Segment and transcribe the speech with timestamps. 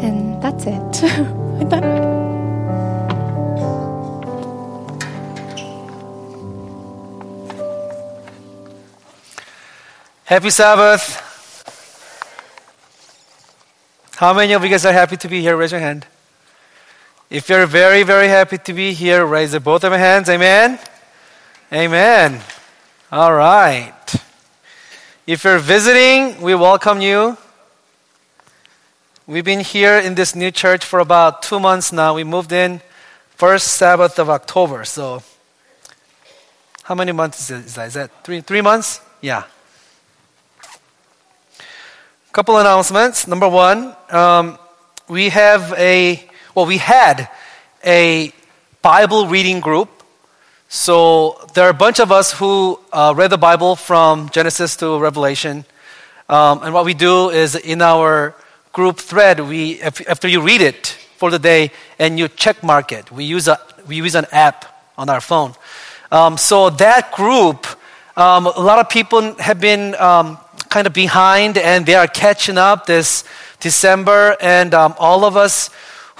[0.00, 0.96] And that's it.
[10.24, 11.20] Happy Sabbath.
[14.16, 15.56] How many of you guys are happy to be here?
[15.56, 16.06] Raise your hand.
[17.30, 20.28] If you're very, very happy to be here, raise both of your hands.
[20.28, 20.78] Amen.
[21.72, 22.40] Amen.
[23.12, 23.92] All right.
[25.26, 27.36] If you're visiting, we welcome you.
[29.26, 32.12] We've been here in this new church for about two months now.
[32.12, 32.82] We moved in
[33.36, 34.84] first Sabbath of October.
[34.84, 35.22] So,
[36.82, 37.86] how many months is that?
[37.86, 39.00] Is that three, three months?
[39.22, 39.44] Yeah.
[42.32, 43.26] Couple announcements.
[43.26, 44.58] Number one, um,
[45.08, 46.22] we have a,
[46.54, 47.30] well, we had
[47.82, 48.30] a
[48.82, 49.88] Bible reading group.
[50.68, 54.98] So there are a bunch of us who uh, read the Bible from Genesis to
[54.98, 55.64] Revelation.
[56.28, 58.34] Um, and what we do is in our
[58.74, 63.10] group thread, we, after you read it for the day and you check mark it,
[63.10, 64.64] we use, a, we use an app
[64.98, 65.54] on our phone.
[66.10, 67.66] Um, so that group,
[68.16, 72.58] um, a lot of people have been um, kind of behind and they are catching
[72.58, 73.22] up this
[73.60, 74.36] December.
[74.40, 75.70] And um, all of us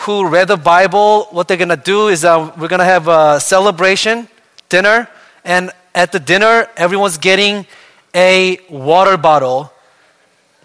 [0.06, 3.08] who read the Bible, what they're going to do is uh, we're going to have
[3.08, 4.28] a celebration
[4.68, 5.08] dinner.
[5.44, 7.66] And at the dinner, everyone's getting
[8.14, 9.72] a water bottle.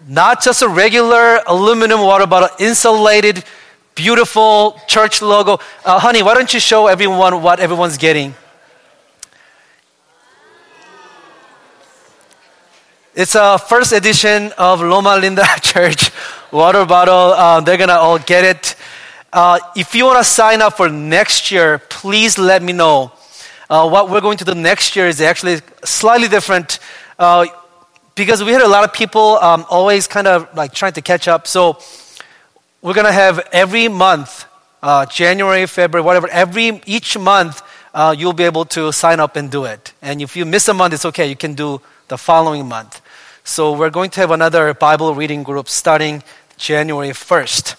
[0.06, 3.44] Not just a regular aluminum water bottle, insulated,
[3.94, 5.58] beautiful church logo.
[5.84, 8.34] Uh, honey, why don't you show everyone what everyone's getting?
[13.14, 16.10] It's a first edition of Loma Linda Church
[16.50, 17.34] water bottle.
[17.34, 18.76] Uh, they're gonna all get it.
[19.32, 23.12] Uh, if you want to sign up for next year, please let me know.
[23.68, 26.80] Uh, what we're going to do next year is actually slightly different
[27.18, 27.46] uh,
[28.20, 31.26] because we had a lot of people um, always kind of like trying to catch
[31.26, 31.46] up.
[31.46, 31.78] So
[32.82, 34.44] we're gonna have every month,
[34.82, 36.28] uh, January, February, whatever.
[36.28, 37.62] Every each month,
[37.94, 39.94] uh, you'll be able to sign up and do it.
[40.02, 41.28] And if you miss a month, it's okay.
[41.30, 43.00] You can do the following month.
[43.42, 46.22] So we're going to have another Bible reading group starting
[46.58, 47.76] January 1st.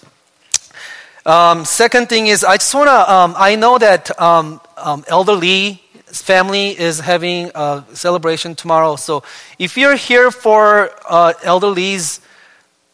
[1.24, 5.34] Um, second thing is, I just want to, um, I know that um, um, Elder
[5.34, 5.78] Lee's
[6.20, 8.96] family is having a celebration tomorrow.
[8.96, 9.22] So
[9.58, 12.20] if you're here for uh, Elder Lee's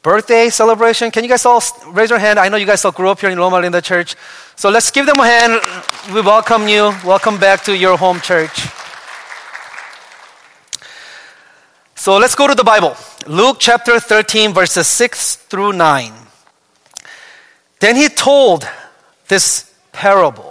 [0.03, 2.39] birthday celebration, can you guys all raise your hand?
[2.39, 4.15] I know you guys all grew up here in Loma Linda Church.
[4.57, 5.61] So let's give them a hand.
[6.15, 6.93] We welcome you.
[7.05, 8.67] Welcome back to your home church.
[11.95, 12.97] So let's go to the Bible.
[13.27, 16.12] Luke chapter 13, verses 6 through 9.
[17.81, 18.67] Then he told
[19.27, 20.47] this parable.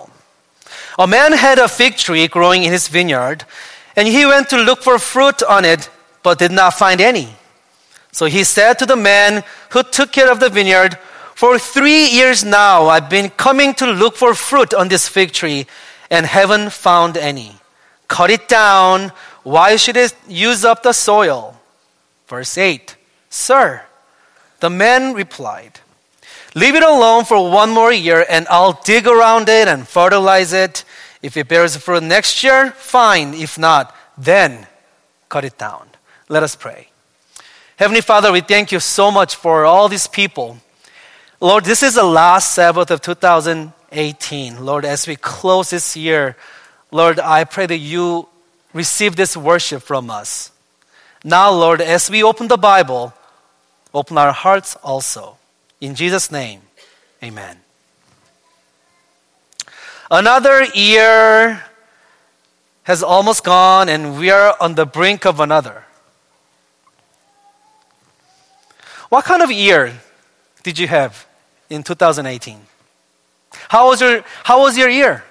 [0.97, 3.45] A man had a fig tree growing in his vineyard,
[3.95, 5.89] and he went to look for fruit on it,
[6.23, 7.35] but did not find any.
[8.11, 10.97] So he said to the man who took care of the vineyard,
[11.35, 15.67] For three years now I've been coming to look for fruit on this fig tree,
[16.09, 17.57] and haven't found any.
[18.07, 19.11] Cut it down
[19.47, 21.55] why should it use up the soil?
[22.27, 22.97] Verse 8
[23.29, 23.83] Sir,
[24.59, 25.79] the man replied,
[26.57, 30.84] Leave it alone for one more year, and I'll dig around it and fertilize it.
[31.22, 33.35] If it bears fruit next year, fine.
[33.35, 34.66] If not, then
[35.29, 35.88] cut it down.
[36.29, 36.90] Let us pray.
[37.75, 40.57] Heavenly Father, we thank you so much for all these people.
[41.40, 44.66] Lord, this is the last Sabbath of 2018.
[44.66, 46.35] Lord, as we close this year,
[46.89, 48.28] Lord, I pray that you
[48.74, 50.51] receive this worship from us.
[51.24, 53.13] Now, Lord, as we open the Bible,
[53.94, 55.38] open our hearts also.
[55.79, 56.61] In Jesus' name,
[57.23, 57.59] amen.
[60.09, 61.63] Another year
[62.83, 65.83] has almost gone, and we are on the brink of another.
[69.09, 69.93] What kind of year
[70.63, 71.27] did you have
[71.69, 72.59] in 2018?
[73.69, 75.23] How was your, how was your year?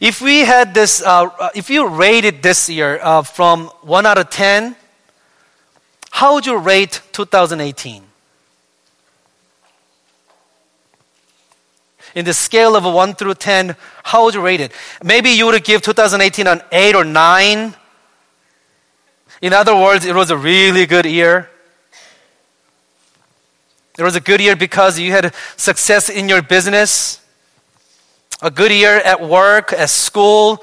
[0.00, 4.30] If we had this, uh, if you rated this year uh, from 1 out of
[4.30, 4.76] 10,
[6.18, 8.02] how would you rate 2018?
[12.16, 14.72] In the scale of 1 through 10, how would you rate it?
[15.00, 17.74] Maybe you would give 2018 an 8 or 9.
[19.42, 21.48] In other words, it was a really good year.
[23.96, 27.20] It was a good year because you had success in your business
[28.40, 30.62] a good year at work, at school,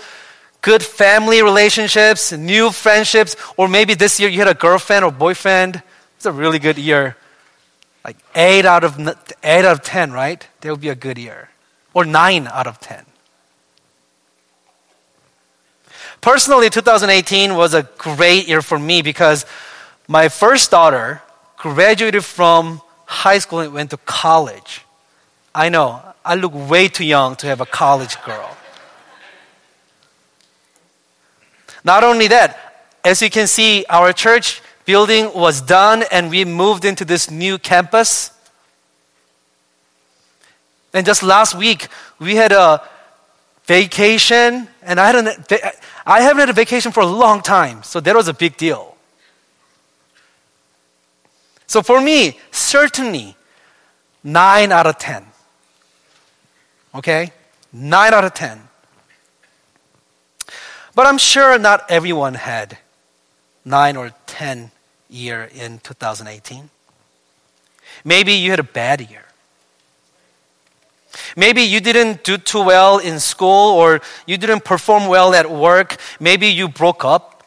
[0.66, 5.84] good family relationships, new friendships, or maybe this year you had a girlfriend or boyfriend.
[6.18, 7.16] It's a really good year.
[8.04, 10.42] Like 8 out of 8 out of 10, right?
[10.62, 11.50] That would be a good year.
[11.94, 13.06] Or 9 out of 10.
[16.20, 19.46] Personally, 2018 was a great year for me because
[20.08, 21.22] my first daughter
[21.58, 24.82] graduated from high school and went to college.
[25.54, 28.58] I know, I look way too young to have a college girl.
[31.86, 32.58] Not only that,
[33.04, 37.60] as you can see, our church building was done and we moved into this new
[37.60, 38.32] campus.
[40.94, 41.88] And just last week,
[42.20, 42.82] we had a
[43.66, 45.16] vacation, and I, had
[46.06, 48.96] haven't had a vacation for a long time, so that was a big deal.
[51.68, 53.36] So for me, certainly,
[54.24, 55.26] 9 out of 10.
[56.96, 57.32] Okay?
[57.74, 58.62] 9 out of 10.
[60.96, 62.78] But I'm sure not everyone had
[63.66, 64.72] 9 or 10
[65.10, 66.70] year in 2018.
[68.06, 69.26] Maybe you had a bad year.
[71.36, 75.98] Maybe you didn't do too well in school or you didn't perform well at work.
[76.20, 77.44] Maybe you broke up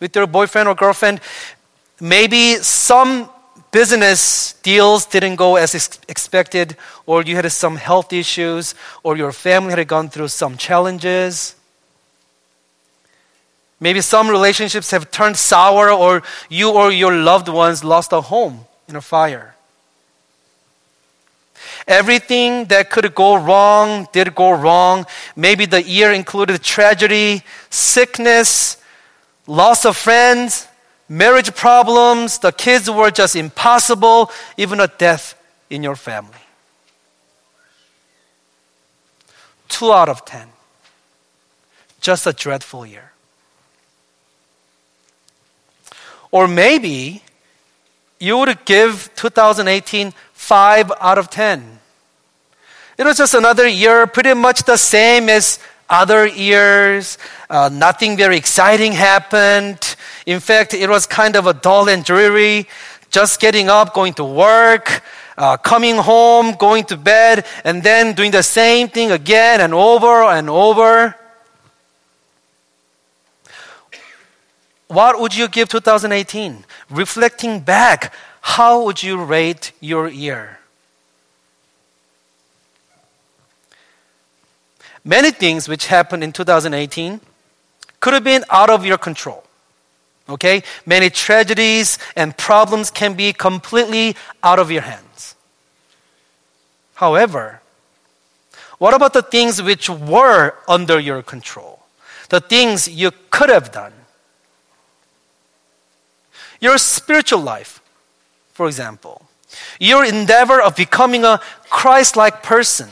[0.00, 1.20] with your boyfriend or girlfriend.
[2.00, 3.30] Maybe some
[3.70, 9.32] business deals didn't go as ex- expected, or you had some health issues, or your
[9.32, 11.54] family had gone through some challenges.
[13.82, 18.64] Maybe some relationships have turned sour, or you or your loved ones lost a home
[18.86, 19.56] in a fire.
[21.88, 25.04] Everything that could go wrong did go wrong.
[25.34, 28.76] Maybe the year included tragedy, sickness,
[29.48, 30.68] loss of friends,
[31.08, 35.34] marriage problems, the kids were just impossible, even a death
[35.70, 36.38] in your family.
[39.68, 40.46] Two out of ten.
[42.00, 43.11] Just a dreadful year.
[46.32, 47.22] Or maybe
[48.18, 51.78] you would give 2018 5 out of 10.
[52.98, 55.58] It was just another year, pretty much the same as
[55.88, 57.18] other years.
[57.48, 59.96] Uh, nothing very exciting happened.
[60.26, 62.66] In fact, it was kind of a dull and dreary.
[63.10, 65.02] Just getting up, going to work,
[65.36, 70.24] uh, coming home, going to bed, and then doing the same thing again and over
[70.24, 71.14] and over.
[74.92, 76.66] What would you give 2018?
[76.90, 78.12] Reflecting back,
[78.42, 80.58] how would you rate your year?
[85.02, 87.22] Many things which happened in 2018
[88.00, 89.44] could have been out of your control.
[90.28, 90.62] Okay?
[90.84, 95.36] Many tragedies and problems can be completely out of your hands.
[96.96, 97.62] However,
[98.76, 101.78] what about the things which were under your control?
[102.28, 103.94] The things you could have done?
[106.62, 107.82] Your spiritual life,
[108.54, 109.28] for example.
[109.78, 112.88] Your endeavor of becoming a Christ like person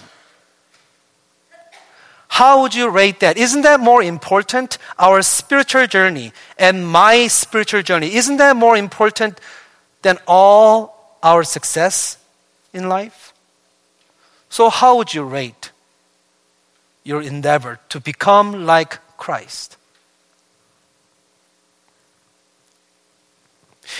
[2.40, 3.36] how would you rate that?
[3.36, 4.78] Isn't that more important?
[4.98, 9.40] Our spiritual journey and my spiritual journey, isn't that more important
[10.02, 12.16] than all our success
[12.72, 13.34] in life?
[14.48, 15.72] So, how would you rate
[17.04, 19.76] your endeavor to become like Christ?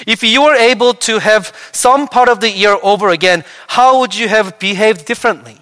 [0.06, 4.14] If you were able to have some part of the year over again, how would
[4.14, 5.58] you have behaved differently?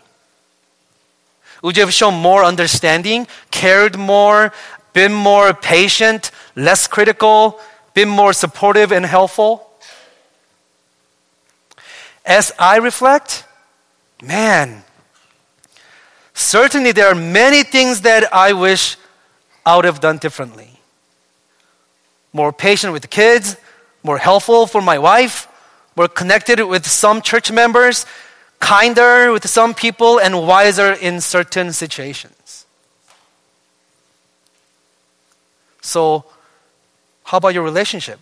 [1.62, 4.52] Would you have shown more understanding, cared more,
[4.92, 7.60] been more patient, less critical,
[7.94, 9.68] been more supportive and helpful?
[12.24, 13.44] As I reflect,
[14.22, 14.84] man,
[16.34, 18.96] certainly there are many things that I wish
[19.64, 20.78] I would have done differently.
[22.32, 23.56] More patient with the kids,
[24.08, 25.46] more helpful for my wife,
[25.94, 28.06] more connected with some church members,
[28.58, 32.64] kinder with some people, and wiser in certain situations.
[35.82, 36.24] So,
[37.24, 38.18] how about your relationship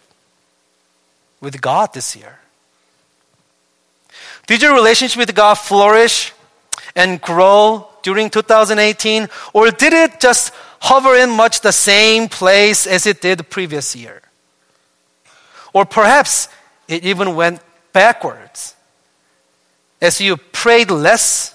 [1.40, 2.40] with God this year?
[4.48, 6.32] Did your relationship with God flourish
[6.96, 9.28] and grow during 2018?
[9.52, 13.94] Or did it just hover in much the same place as it did the previous
[13.94, 14.25] year?
[15.76, 16.48] Or perhaps
[16.88, 17.60] it even went
[17.92, 18.74] backwards
[20.00, 21.54] as you prayed less,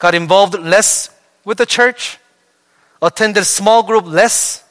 [0.00, 1.08] got involved less
[1.44, 2.18] with the church,
[3.00, 4.64] attended small group less,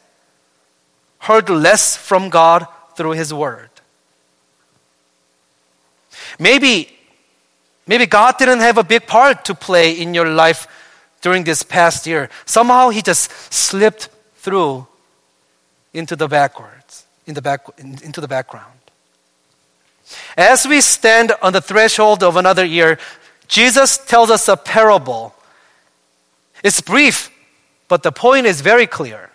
[1.20, 2.67] heard less from God
[2.98, 3.70] through His Word.
[6.38, 6.89] Maybe,
[7.88, 10.67] maybe God didn't have a big part to play in your life
[11.22, 12.29] during this past year.
[12.46, 14.88] Somehow He just slipped through
[15.93, 18.80] into the backwards, in the back, in, into the background.
[20.38, 22.98] As we stand on the threshold of another year,
[23.48, 25.34] Jesus tells us a parable.
[26.63, 27.30] It's brief,
[27.88, 29.30] but the point is very clear.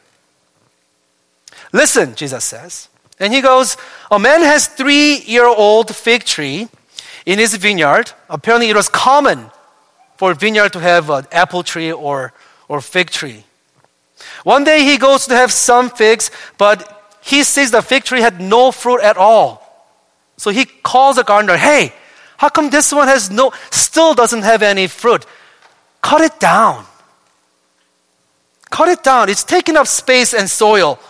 [1.73, 2.89] Listen, Jesus says.
[3.19, 3.77] And he goes,
[4.11, 6.69] A man has three year old fig tree
[7.25, 8.13] in his vineyard.
[8.29, 9.51] Apparently, it was common
[10.17, 12.33] for a vineyard to have an apple tree or,
[12.69, 13.45] or fig tree.
[14.45, 16.96] One day he goes to have some figs, but
[17.27, 19.61] he sees the fig tree had no fruit at all.
[20.37, 21.93] So he calls the gardener, Hey,
[22.37, 25.27] how come this one has no, still doesn't have any fruit?
[26.01, 26.87] Cut it down.
[28.71, 29.29] Cut it down.
[29.29, 31.01] It's taking up space and soil.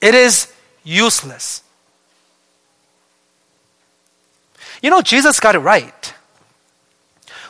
[0.00, 0.50] It is
[0.82, 1.62] useless.
[4.80, 6.14] You know, Jesus got it right.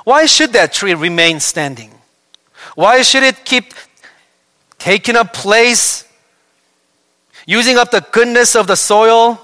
[0.02, 1.92] Why should that tree remain standing?
[2.74, 3.72] Why should it keep
[4.78, 6.07] taking up place,
[7.48, 9.40] using up the goodness of the soil,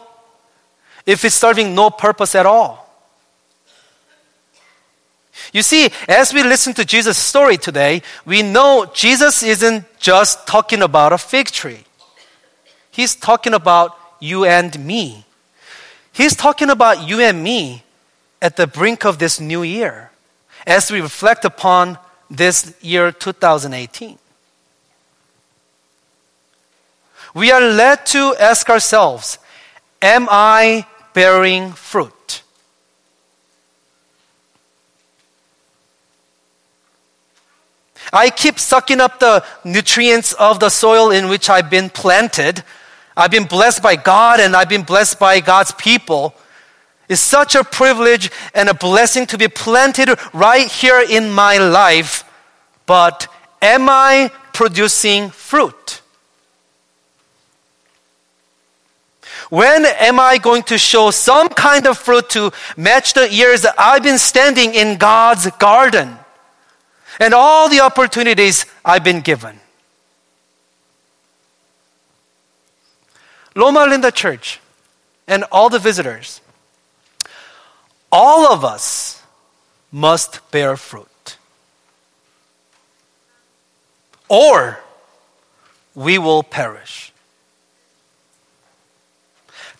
[1.07, 2.85] if it's serving no purpose at all?
[5.55, 10.83] You see, as we listen to Jesus' story today, we know Jesus isn't just talking
[10.83, 11.85] about a fig tree.
[12.91, 15.25] He's talking about you and me.
[16.13, 17.85] He's talking about you and me
[18.43, 20.11] at the brink of this new year
[20.67, 21.99] as we reflect upon
[22.31, 24.19] this year 2018.
[27.35, 29.39] We are led to ask ourselves
[30.01, 32.43] Am I bearing fruit?
[38.13, 42.63] I keep sucking up the nutrients of the soil in which I've been planted.
[43.17, 46.35] I've been blessed by God and I've been blessed by God's people.
[47.09, 52.25] It's such a privilege and a blessing to be planted right here in my life.
[52.87, 53.27] But
[53.61, 56.03] am I producing fruit?
[59.51, 63.75] When am I going to show some kind of fruit to match the years that
[63.79, 66.17] I've been standing in God's garden
[67.21, 69.61] and all the opportunities I've been given?
[73.55, 74.61] Loma Linda Church
[75.29, 76.41] and all the visitors,
[78.11, 79.23] all of us
[79.93, 81.37] must bear fruit.
[84.29, 84.81] Or
[85.95, 87.14] we will perish.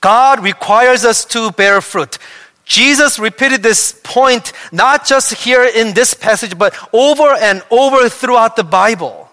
[0.05, 2.19] God requires us to bear fruit.
[2.67, 8.55] Jesus repeated this point not just here in this passage, but over and over throughout
[8.55, 9.31] the Bible.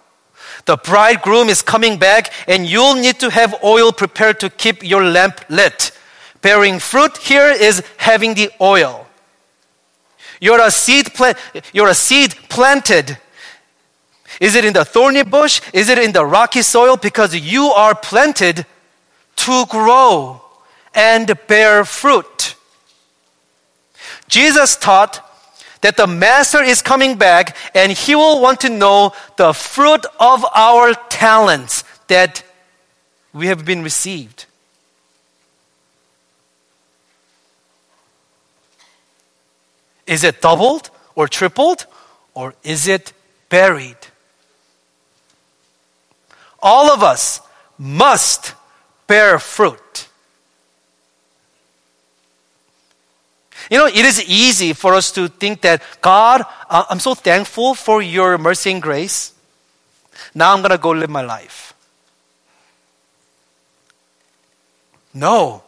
[0.64, 5.04] The bridegroom is coming back, and you'll need to have oil prepared to keep your
[5.04, 5.92] lamp lit.
[6.42, 9.06] Bearing fruit here is having the oil.
[10.40, 11.38] You're a seed plant,
[11.74, 13.18] you're a seed planted.
[14.40, 15.60] Is it in the thorny bush?
[15.74, 16.96] Is it in the rocky soil?
[16.96, 18.66] Because you are planted
[19.36, 20.41] to grow
[21.02, 22.56] and bear fruit.
[24.28, 25.28] Jesus taught
[25.82, 30.46] that the master is coming back and he will want to know the fruit of
[30.54, 32.44] our talents that
[33.34, 34.46] we have been received.
[40.06, 41.88] Is it doubled or tripled
[42.36, 43.12] or is it
[43.50, 44.02] buried?
[46.62, 47.42] All of us
[47.80, 48.54] must
[49.08, 49.81] bear fruit.
[53.72, 57.74] You know, it is easy for us to think that, God, uh, I'm so thankful
[57.74, 59.34] for your mercy and grace.
[60.36, 61.74] Now I'm going to go live my life.
[65.14, 65.64] No.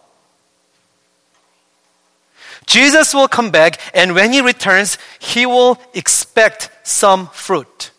[2.65, 7.91] Jesus will come back, and when he returns, he will expect some fruit.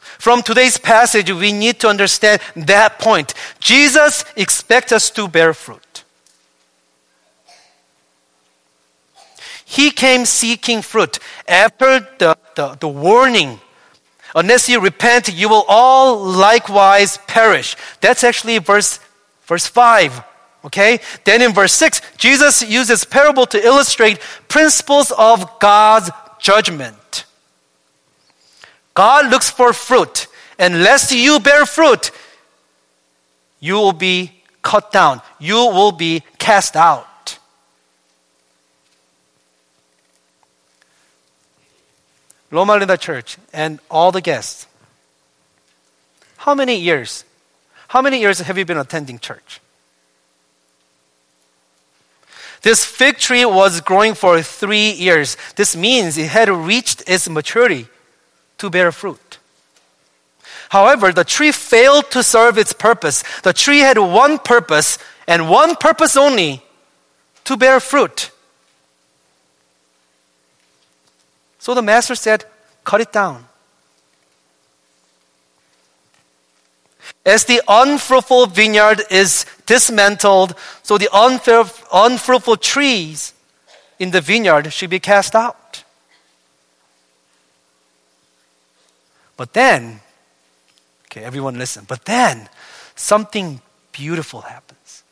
[0.00, 3.34] From today's passage, we need to understand that point.
[3.58, 5.91] Jesus expects us to bear fruit.
[9.72, 13.58] He came seeking fruit after the, the, the warning.
[14.34, 17.74] Unless you repent, you will all likewise perish.
[18.02, 19.00] That's actually verse,
[19.44, 20.24] verse 5.
[20.66, 21.00] Okay?
[21.24, 27.24] Then in verse 6, Jesus uses parable to illustrate principles of God's judgment.
[28.92, 30.26] God looks for fruit.
[30.58, 32.10] Unless you bear fruit,
[33.58, 35.22] you will be cut down.
[35.40, 37.08] You will be cast out.
[42.52, 44.66] Loma Linda Church and all the guests.
[46.36, 47.24] How many years?
[47.88, 49.60] How many years have you been attending church?
[52.60, 55.36] This fig tree was growing for three years.
[55.56, 57.88] This means it had reached its maturity
[58.58, 59.38] to bear fruit.
[60.68, 63.24] However, the tree failed to serve its purpose.
[63.42, 66.62] The tree had one purpose and one purpose only
[67.44, 68.30] to bear fruit.
[71.62, 72.44] So the master said,
[72.82, 73.46] Cut it down.
[77.24, 81.08] As the unfruitful vineyard is dismantled, so the
[81.92, 83.32] unfruitful trees
[84.00, 85.84] in the vineyard should be cast out.
[89.36, 90.00] But then,
[91.06, 92.48] okay, everyone listen, but then
[92.96, 93.60] something
[93.92, 95.04] beautiful happens.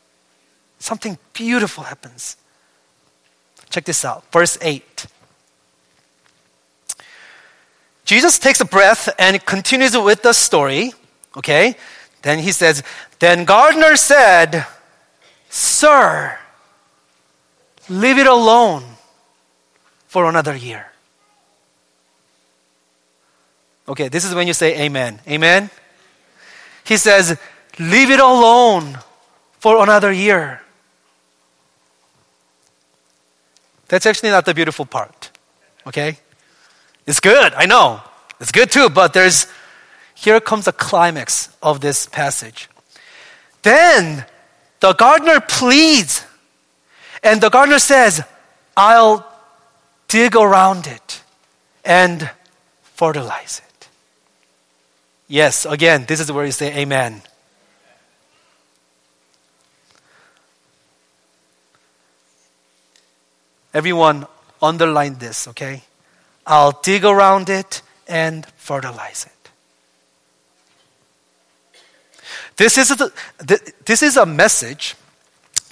[0.79, 2.35] Something beautiful happens.
[3.69, 4.29] Check this out.
[4.33, 5.07] Verse 8.
[8.11, 10.91] Jesus takes a breath and continues with the story.
[11.37, 11.77] Okay?
[12.23, 12.83] Then he says,
[13.19, 14.65] Then Gardner said,
[15.49, 16.37] Sir,
[17.87, 18.83] leave it alone
[20.07, 20.91] for another year.
[23.87, 25.21] Okay, this is when you say amen.
[25.25, 25.69] Amen?
[26.83, 27.39] He says,
[27.79, 28.99] Leave it alone
[29.59, 30.61] for another year.
[33.87, 35.31] That's actually not the beautiful part.
[35.87, 36.17] Okay?
[37.05, 38.01] It's good, I know.
[38.39, 39.47] It's good too, but there's
[40.15, 42.69] here comes the climax of this passage.
[43.63, 44.25] Then
[44.79, 46.25] the gardener pleads,
[47.23, 48.23] and the gardener says,
[48.75, 49.27] I'll
[50.07, 51.21] dig around it
[51.83, 52.29] and
[52.83, 53.87] fertilize it.
[55.27, 57.21] Yes, again, this is where you say amen.
[63.73, 64.27] Everyone
[64.61, 65.83] underline this, okay?
[66.51, 69.51] I'll dig around it and fertilize it.
[72.57, 73.09] This is, a,
[73.85, 74.95] this is a message.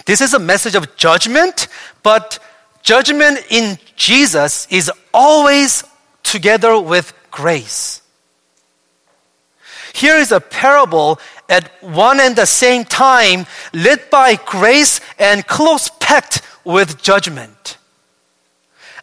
[0.06, 1.68] This is a message of judgment,
[2.02, 2.38] but
[2.82, 5.84] judgment in Jesus is always
[6.22, 8.00] together with grace.
[9.92, 11.20] Here is a parable
[11.50, 13.44] at one and the same time,
[13.74, 17.76] lit by grace and close packed with judgment.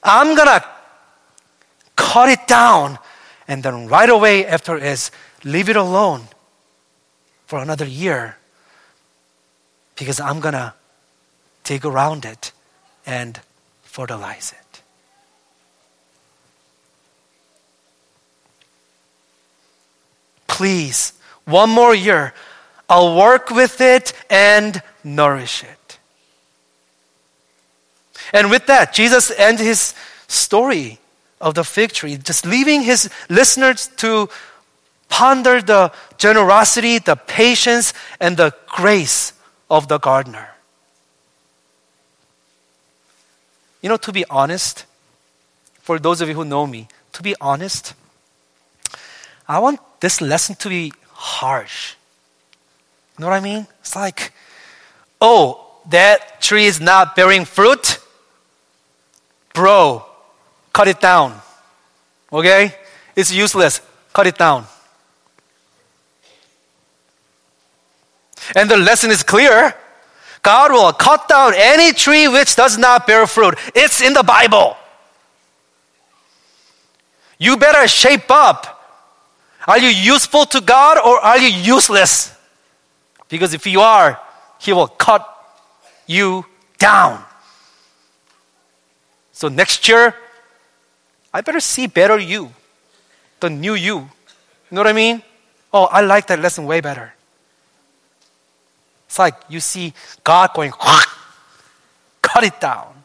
[0.01, 0.63] I'm gonna
[1.97, 2.97] cut it down,
[3.47, 5.11] and then right away after is
[5.43, 6.29] leave it alone
[7.45, 8.37] for another year
[9.97, 10.73] because I'm gonna
[11.63, 12.53] dig around it
[13.05, 13.39] and
[13.83, 14.81] fertilize it.
[20.47, 21.13] Please,
[21.45, 22.33] one more year,
[22.89, 25.99] I'll work with it and nourish it.
[28.33, 29.93] And with that, Jesus ends his
[30.27, 30.99] story
[31.39, 34.29] of the fig tree, just leaving his listeners to
[35.09, 39.33] ponder the generosity, the patience, and the grace
[39.69, 40.49] of the gardener.
[43.81, 44.85] You know, to be honest,
[45.81, 47.93] for those of you who know me, to be honest,
[49.47, 51.95] I want this lesson to be harsh.
[53.17, 53.67] You know what I mean?
[53.79, 54.33] It's like,
[55.21, 57.99] oh, that tree is not bearing fruit?
[59.53, 60.05] Bro,
[60.77, 61.33] cut it down.
[62.31, 62.71] Okay?
[63.15, 63.81] It's useless.
[64.13, 64.67] Cut it down.
[68.55, 69.73] And the lesson is clear.
[70.43, 73.55] God will cut down any tree which does not bear fruit.
[73.73, 74.77] It's in the Bible.
[77.39, 78.61] You better shape up.
[79.67, 82.37] Are you useful to God or are you useless?
[83.29, 84.19] Because if you are,
[84.59, 85.27] He will cut
[86.05, 86.45] you
[86.77, 87.23] down.
[89.33, 90.15] So next year,
[91.33, 92.51] I better see better you,
[93.39, 93.97] the new you.
[93.97, 94.09] You
[94.71, 95.21] know what I mean?
[95.73, 97.13] Oh, I like that lesson way better.
[99.07, 103.03] It's like you see God going, cut it down.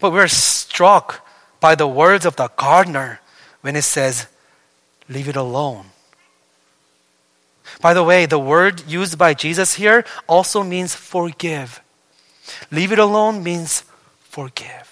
[0.00, 1.26] But we're struck
[1.60, 3.20] by the words of the gardener
[3.60, 4.26] when it says,
[5.08, 5.86] leave it alone.
[7.80, 11.80] By the way, the word used by Jesus here also means forgive.
[12.70, 13.84] Leave it alone means
[14.22, 14.89] forgive.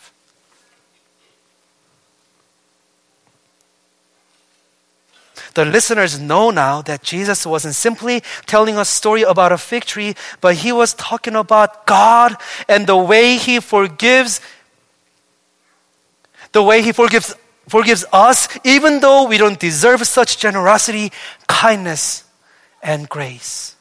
[5.59, 10.15] The listeners know now that Jesus wasn't simply telling a story about a fig tree,
[10.41, 12.37] but he was talking about God
[12.69, 14.41] and the way he forgives,
[16.53, 17.35] the way he forgives,
[17.67, 21.11] forgives us, even though we don't deserve such generosity,
[21.49, 22.23] kindness,
[22.81, 23.75] and grace.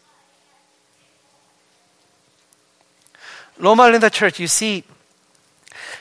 [3.59, 4.83] Loma Linda Church, you see,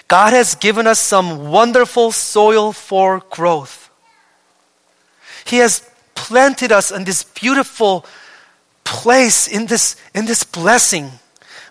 [0.09, 3.86] God has given us some wonderful soil for growth.
[5.47, 8.05] He has planted us in this beautiful
[8.85, 11.11] place, in this, in this blessing.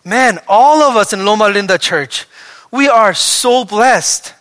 [0.04, 2.26] Man, all of us in Loma Linda Church,
[2.72, 4.34] we are so blessed.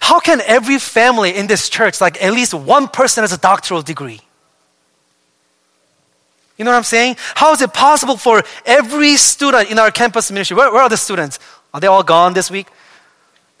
[0.00, 3.82] How can every family in this church, like at least one person has a doctoral
[3.82, 4.20] degree?
[6.56, 7.16] You know what I'm saying?
[7.34, 10.56] How is it possible for every student in our campus ministry?
[10.56, 11.38] Where, where are the students?
[11.72, 12.66] Are they all gone this week?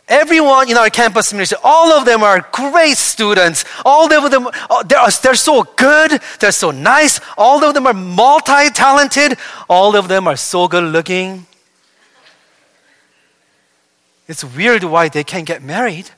[0.08, 3.66] Everyone in our campus ministry, all of them are great students.
[3.84, 6.22] All of them, oh, they're, they're so good.
[6.40, 7.20] They're so nice.
[7.36, 9.38] All of them are multi talented.
[9.68, 11.46] All of them are so good looking.
[14.26, 16.10] It's weird why they can't get married.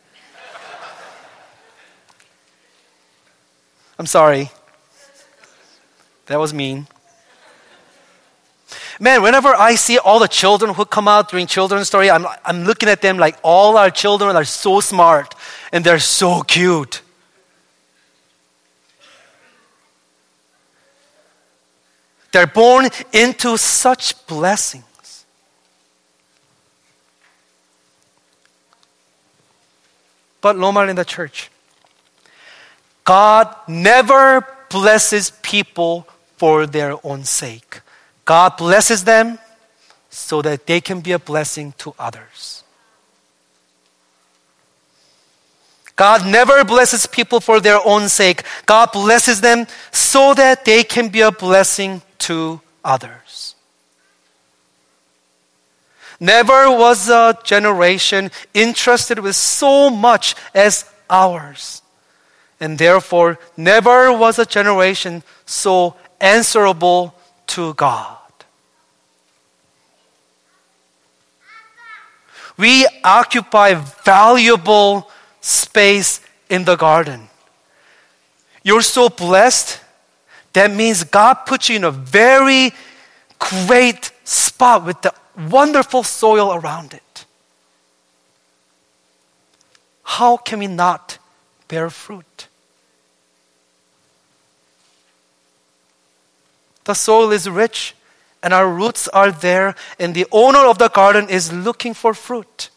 [3.99, 4.51] I'm sorry.
[6.27, 6.87] That was mean.
[9.03, 12.65] Man, whenever I see all the children who come out during children's story, I'm, I'm
[12.65, 15.35] looking at them like all our children are so smart
[15.73, 17.01] and they're so cute.
[22.33, 25.25] They're born into such blessings.
[30.43, 31.51] But Loma Linda Church,
[33.05, 37.81] God never blesses people for their own sake.
[38.31, 39.41] God blesses them
[40.09, 42.63] so that they can be a blessing to others.
[45.97, 48.45] God never blesses people for their own sake.
[48.67, 53.57] God blesses them so that they can be a blessing to others.
[56.21, 61.83] Never was a generation interested with so much as ours.
[62.61, 67.13] And therefore, never was a generation so answerable
[67.49, 68.19] to God.
[72.61, 76.21] We occupy valuable space
[76.51, 77.29] in the garden.
[78.63, 79.81] You're so blessed.
[80.53, 82.73] That means God put you in a very
[83.39, 85.15] great spot with the
[85.49, 87.25] wonderful soil around it.
[90.03, 91.17] How can we not
[91.67, 92.49] bear fruit?
[96.85, 97.95] The soil is rich
[98.43, 102.71] and our roots are there, and the owner of the garden is looking for fruit.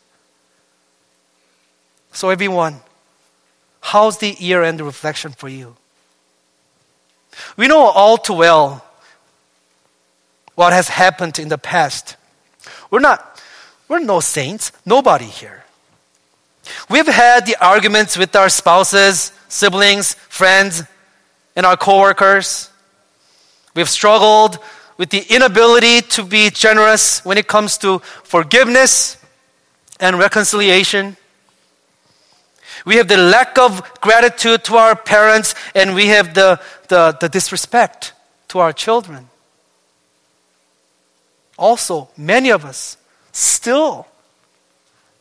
[2.11, 2.81] So, everyone,
[3.81, 5.75] how's the year end reflection for you?
[7.57, 8.85] We know all too well
[10.55, 12.15] what has happened in the past.
[12.91, 13.41] We're not,
[13.87, 15.63] we're no saints, nobody here.
[16.89, 20.83] We've had the arguments with our spouses, siblings, friends,
[21.55, 22.69] and our coworkers.
[23.75, 24.59] We've struggled
[24.97, 29.17] with the inability to be generous when it comes to forgiveness
[29.99, 31.17] and reconciliation.
[32.85, 37.29] We have the lack of gratitude to our parents, and we have the, the, the
[37.29, 38.13] disrespect
[38.49, 39.29] to our children.
[41.57, 42.97] Also, many of us
[43.31, 44.07] still,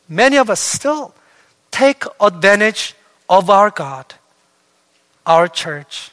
[0.09, 1.13] many of us still
[1.71, 2.95] take advantage
[3.29, 4.13] of our God,
[5.25, 6.11] our church,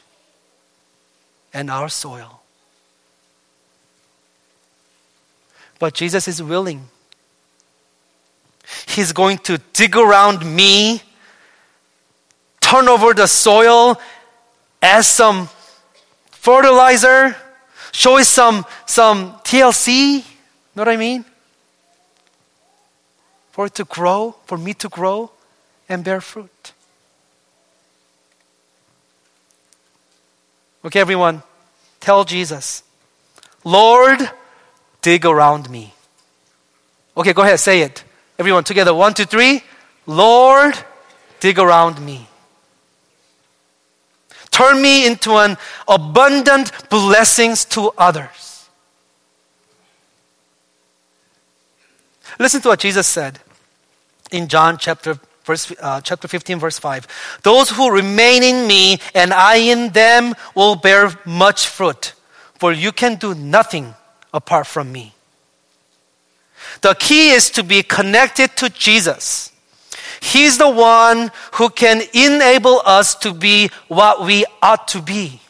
[1.53, 2.40] and our soil.
[5.81, 6.87] But Jesus is willing.
[8.87, 11.01] He's going to dig around me,
[12.59, 13.99] turn over the soil,
[14.79, 15.49] add some
[16.29, 17.35] fertilizer,
[17.91, 20.23] show us some, some TLC.
[20.75, 21.25] Know what I mean?
[23.49, 25.31] For it to grow, for me to grow
[25.89, 26.73] and bear fruit.
[30.85, 31.41] Okay, everyone,
[31.99, 32.83] tell Jesus,
[33.63, 34.29] Lord,
[35.01, 35.93] dig around me.
[37.15, 38.03] Okay, go ahead, say it.
[38.39, 38.93] Everyone together.
[38.93, 39.63] One, two, three.
[40.07, 40.75] Lord,
[41.39, 42.27] dig around me.
[44.49, 48.69] Turn me into an abundant blessings to others.
[52.39, 53.39] Listen to what Jesus said
[54.31, 59.33] in John chapter verse, uh, chapter 15 verse 5 those who remain in me and
[59.33, 62.13] i in them will bear much fruit
[62.55, 63.93] for you can do nothing
[64.33, 65.13] apart from me.
[66.81, 69.51] The key is to be connected to Jesus.
[70.21, 75.41] He's the one who can enable us to be what we ought to be.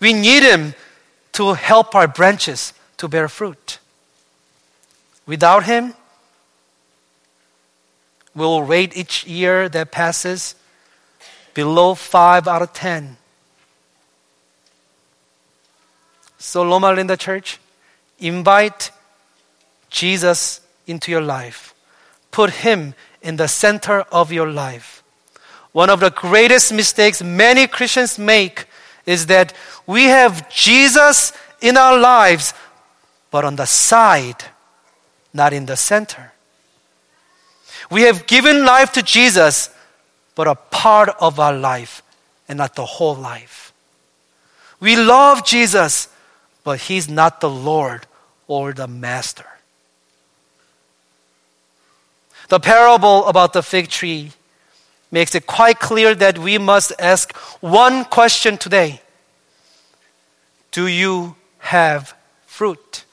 [0.00, 0.74] We need Him
[1.32, 3.78] to help our branches to bear fruit.
[5.26, 5.94] Without Him,
[8.34, 10.54] we'll rate each year that passes
[11.52, 13.16] below 5 out of 10.
[16.38, 17.58] So, Loma Linda Church,
[18.18, 18.90] invite
[19.90, 21.74] Jesus into your life.
[22.30, 25.02] Put Him in the center of your life.
[25.72, 28.66] One of the greatest mistakes many Christians make
[29.04, 29.52] is that
[29.86, 32.54] we have Jesus in our lives,
[33.30, 34.44] but on the side,
[35.32, 36.32] not in the center.
[37.90, 39.70] We have given life to Jesus,
[40.34, 42.02] but a part of our life
[42.48, 43.72] and not the whole life.
[44.80, 46.08] We love Jesus,
[46.66, 48.08] but he's not the Lord
[48.48, 49.46] or the master.
[52.48, 54.32] The parable about the fig tree
[55.12, 59.00] makes it quite clear that we must ask one question today
[60.72, 63.04] Do you have fruit?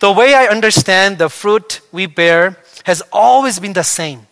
[0.00, 4.26] The way I understand the fruit we bear has always been the same,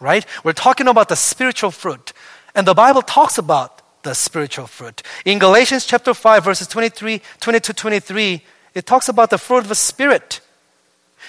[0.00, 0.26] right?
[0.44, 2.12] We're talking about the spiritual fruit,
[2.54, 3.75] and the Bible talks about
[4.06, 5.02] the spiritual fruit.
[5.24, 8.42] In Galatians chapter 5, verses 23, 22, 23,
[8.74, 10.40] it talks about the fruit of the Spirit.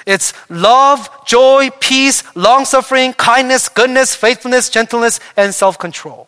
[0.06, 6.28] It's love, joy, peace, long suffering, kindness, goodness, faithfulness, gentleness, and self control.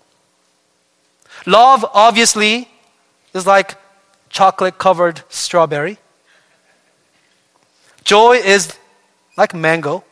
[1.45, 2.67] Love, obviously,
[3.33, 3.75] is like
[4.29, 5.99] chocolate covered strawberry.
[8.03, 8.75] Joy is
[9.37, 10.03] like mango.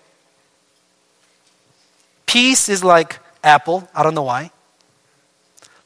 [2.27, 3.89] Peace is like apple.
[3.95, 4.51] I don't know why.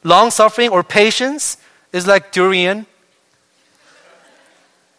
[0.04, 1.56] Long suffering or patience
[1.92, 2.86] is like durian.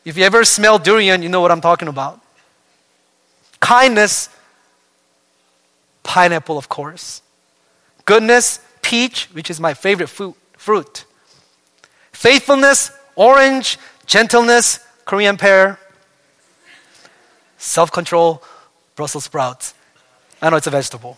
[0.06, 2.20] If you ever smell durian, you know what I'm talking about.
[3.60, 4.30] Kindness,
[6.04, 7.22] pineapple, of course.
[8.06, 11.06] Goodness, peach, which is my favorite fruit.
[12.12, 13.78] Faithfulness, orange.
[14.06, 15.80] Gentleness, Korean pear.
[17.58, 18.44] Self control,
[18.96, 19.74] Brussels sprouts.
[20.42, 21.18] I know it's a vegetable.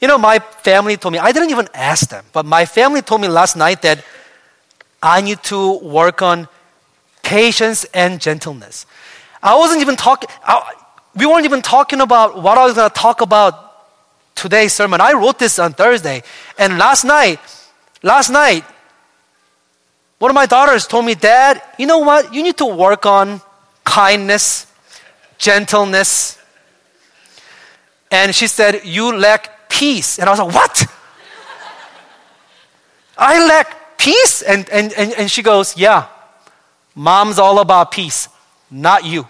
[0.00, 3.20] You know, my family told me, I didn't even ask them, but my family told
[3.20, 4.04] me last night that
[5.02, 6.48] I need to work on
[7.22, 8.86] patience and gentleness.
[9.42, 10.28] I wasn't even talking,
[11.14, 13.64] we weren't even talking about what I was going to talk about
[14.34, 15.00] today's sermon.
[15.00, 16.22] I wrote this on Thursday.
[16.58, 17.40] And last night,
[18.02, 18.64] last night,
[20.18, 22.32] one of my daughters told me, Dad, you know what?
[22.32, 23.40] You need to work on
[23.84, 24.66] kindness,
[25.38, 26.38] gentleness.
[28.10, 30.18] And she said, You lack peace.
[30.18, 30.86] And I was like, What?
[33.18, 34.42] I lack peace?
[34.42, 36.06] And, and, and, and she goes, Yeah,
[36.94, 38.28] mom's all about peace,
[38.70, 39.26] not you.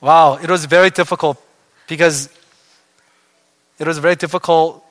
[0.00, 1.40] wow, it was very difficult
[1.86, 2.28] because
[3.78, 4.84] it was very difficult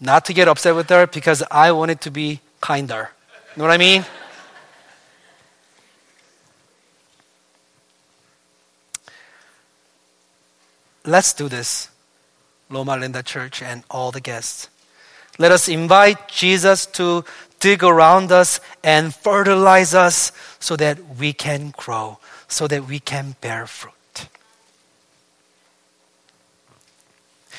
[0.00, 3.10] not to get upset with her because I wanted to be kinder.
[3.54, 4.04] You know what I mean?
[11.04, 11.88] Let's do this,
[12.70, 14.68] Loma Linda Church and all the guests.
[15.38, 17.24] Let us invite Jesus to
[17.58, 23.36] dig around us and fertilize us so that we can grow, so that we can
[23.40, 23.92] bear fruit.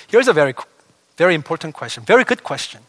[0.07, 0.53] Here's a very,
[1.17, 2.81] very important question, very good question.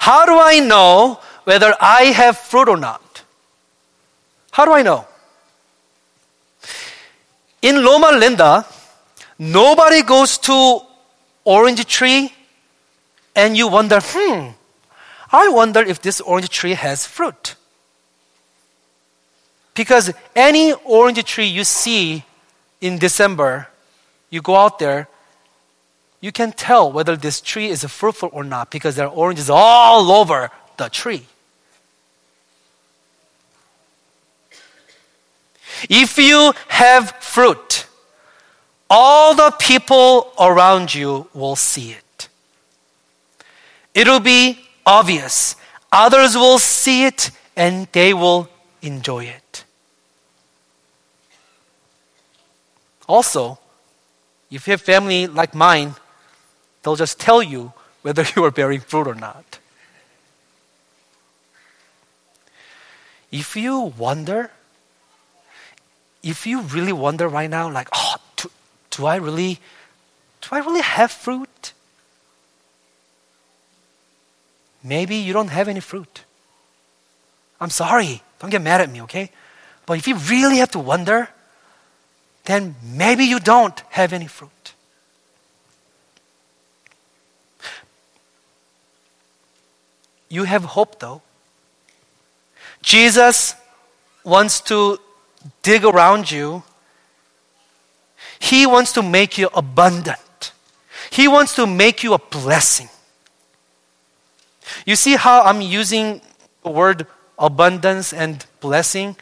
[0.00, 3.22] How do I know whether I have fruit or not?
[4.52, 5.06] How do I know?
[7.62, 8.64] In Loma Linda,
[9.38, 10.80] nobody goes to
[11.44, 12.32] orange tree
[13.36, 14.48] and you wonder, hmm,
[15.32, 17.54] I wonder if this orange tree has fruit.
[19.74, 22.24] Because any orange tree you see
[22.80, 23.68] in December,
[24.30, 25.08] you go out there,
[26.20, 30.10] you can tell whether this tree is fruitful or not because there are oranges all
[30.10, 31.26] over the tree.
[35.88, 37.86] If you have fruit,
[38.88, 42.28] all the people around you will see it.
[43.94, 45.56] It'll be obvious.
[45.92, 48.48] Others will see it and they will
[48.82, 49.64] enjoy it.
[53.08, 53.58] Also,
[54.50, 55.94] if you have family like mine,
[56.82, 59.58] they'll just tell you whether you are bearing fruit or not.
[63.30, 64.50] If you wonder
[66.22, 68.50] if you really wonder right now, like, oh, do,
[68.90, 69.58] do I really,
[70.42, 71.72] do I really have fruit?
[74.82, 76.24] Maybe you don't have any fruit.
[77.60, 78.22] I'm sorry.
[78.38, 79.30] Don't get mad at me, okay?
[79.86, 81.28] But if you really have to wonder,
[82.44, 84.74] then maybe you don't have any fruit.
[90.28, 91.22] You have hope though.
[92.82, 93.54] Jesus
[94.24, 94.98] wants to
[95.62, 96.62] dig around you.
[98.38, 100.52] He wants to make you abundant.
[101.10, 102.88] He wants to make you a blessing.
[104.86, 106.20] You see how I'm using
[106.62, 107.06] the word
[107.38, 109.16] abundance and blessing?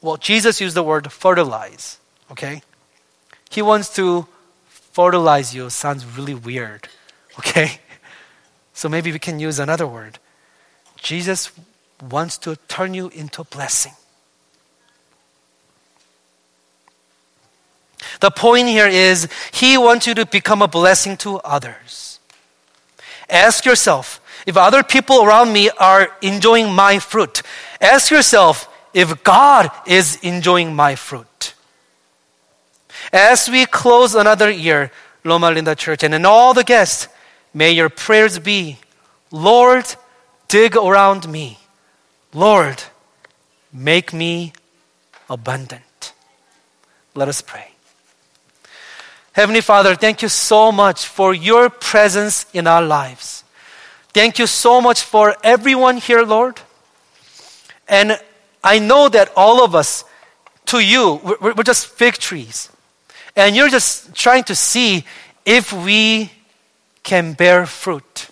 [0.00, 1.98] Well, Jesus used the word fertilize,
[2.30, 2.62] okay?
[3.50, 4.26] He wants to
[4.68, 5.70] fertilize you.
[5.70, 6.88] Sounds really weird,
[7.38, 7.78] okay?
[8.74, 10.18] So maybe we can use another word.
[10.96, 11.52] Jesus
[12.10, 13.92] wants to turn you into a blessing.
[18.20, 22.20] The point here is He wants you to become a blessing to others.
[23.28, 27.42] Ask yourself if other people around me are enjoying my fruit.
[27.80, 31.54] Ask yourself if God is enjoying my fruit.
[33.12, 34.90] As we close another year,
[35.24, 37.08] Loma Linda Church, and in all the guests,
[37.54, 38.78] may your prayers be,
[39.30, 39.86] Lord,
[40.48, 41.58] dig around me.
[42.34, 42.82] Lord,
[43.72, 44.52] make me
[45.28, 46.12] abundant.
[47.14, 47.71] Let us pray.
[49.32, 53.44] Heavenly Father, thank you so much for your presence in our lives.
[54.12, 56.60] Thank you so much for everyone here, Lord.
[57.88, 58.20] And
[58.62, 60.04] I know that all of us,
[60.66, 62.68] to you, we're, we're just fig trees.
[63.34, 65.04] And you're just trying to see
[65.46, 66.30] if we
[67.02, 68.28] can bear fruit.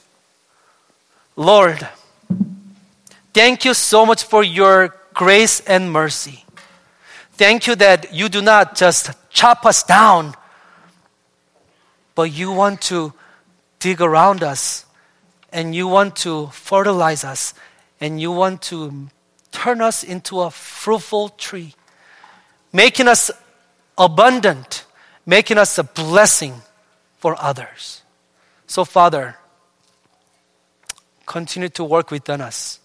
[1.34, 1.88] Lord,
[3.32, 6.44] thank you so much for your grace and mercy.
[7.32, 10.34] Thank you that you do not just chop us down,
[12.20, 13.14] but you want to
[13.78, 14.84] dig around us
[15.50, 17.54] and you want to fertilize us
[17.98, 19.08] and you want to
[19.52, 21.74] turn us into a fruitful tree,
[22.74, 23.30] making us
[23.96, 24.84] abundant,
[25.24, 26.60] making us a blessing
[27.16, 28.02] for others.
[28.66, 29.38] So, Father,
[31.24, 32.80] continue to work within us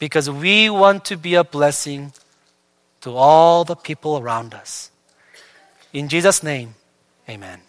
[0.00, 2.12] because we want to be a blessing
[3.02, 4.90] to all the people around us.
[5.92, 6.74] In Jesus' name,
[7.28, 7.60] amen.